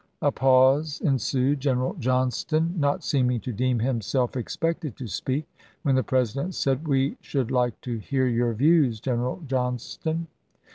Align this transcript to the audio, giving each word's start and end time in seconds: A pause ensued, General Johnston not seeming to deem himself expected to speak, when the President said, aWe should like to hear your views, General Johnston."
A 0.23 0.31
pause 0.31 0.99
ensued, 1.01 1.59
General 1.59 1.93
Johnston 1.99 2.73
not 2.75 3.03
seeming 3.03 3.39
to 3.41 3.53
deem 3.53 3.77
himself 3.77 4.35
expected 4.35 4.97
to 4.97 5.05
speak, 5.05 5.45
when 5.83 5.93
the 5.93 6.01
President 6.01 6.55
said, 6.55 6.85
aWe 6.85 7.17
should 7.21 7.51
like 7.51 7.79
to 7.81 7.99
hear 7.99 8.25
your 8.25 8.53
views, 8.55 8.99
General 8.99 9.43
Johnston." 9.45 10.25